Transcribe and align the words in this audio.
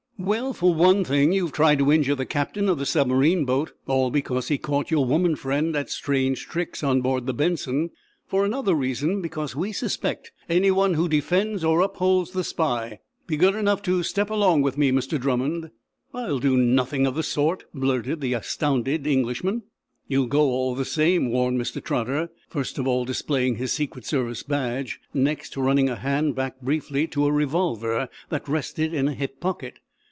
"Well, 0.23 0.53
for 0.53 0.71
one 0.71 1.03
thing, 1.03 1.31
you've 1.33 1.51
tried 1.51 1.79
to 1.79 1.91
injure 1.91 2.13
the 2.13 2.27
captain 2.27 2.69
of 2.69 2.77
the 2.77 2.85
submarine 2.85 3.43
boat, 3.43 3.71
all 3.87 4.11
because 4.11 4.49
he 4.49 4.59
caught 4.59 4.91
your 4.91 5.03
woman 5.03 5.35
friend 5.35 5.75
at 5.75 5.89
strange 5.89 6.45
tricks 6.47 6.83
on 6.83 7.01
board 7.01 7.25
the 7.25 7.33
'Benson.' 7.33 7.89
For 8.27 8.45
another 8.45 8.75
reason, 8.75 9.23
because 9.23 9.55
we 9.55 9.71
suspect 9.71 10.31
anyone 10.47 10.93
who 10.93 11.09
defends 11.09 11.63
or 11.63 11.81
upholds 11.81 12.33
the 12.33 12.43
spy. 12.43 12.99
Be 13.25 13.35
good 13.35 13.55
enough 13.55 13.81
to 13.81 14.03
step 14.03 14.29
along 14.29 14.61
with 14.61 14.77
me, 14.77 14.91
Mr. 14.91 15.19
Drummond." 15.19 15.71
"I'll 16.13 16.37
do 16.37 16.55
nothing 16.55 17.07
of 17.07 17.15
the 17.15 17.23
sort," 17.23 17.63
blurted 17.73 18.21
the 18.21 18.33
astounded 18.33 19.07
Englishman 19.07 19.63
"You'll 20.07 20.27
go 20.27 20.41
all 20.51 20.75
the 20.75 20.85
same," 20.85 21.31
warned 21.31 21.59
Mr. 21.59 21.83
Trotter, 21.83 22.29
first 22.47 22.77
of 22.77 22.85
all 22.87 23.05
displaying 23.05 23.55
his 23.55 23.71
Secret 23.73 24.05
Service 24.05 24.43
badge, 24.43 24.99
next 25.15 25.57
running 25.57 25.89
a 25.89 25.95
hand 25.95 26.35
back 26.35 26.61
briefly 26.61 27.07
to 27.07 27.25
a 27.25 27.31
revolver 27.31 28.07
that 28.29 28.47
rested 28.47 28.93
in 28.93 29.07
a 29.07 29.15
hip 29.15 29.39
pocket. 29.39 29.79